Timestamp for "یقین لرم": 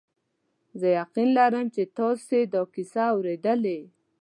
0.99-1.65